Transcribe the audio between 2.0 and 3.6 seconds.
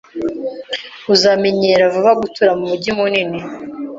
gutura mumujyi munini.